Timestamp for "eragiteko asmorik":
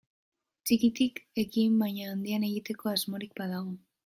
2.49-3.39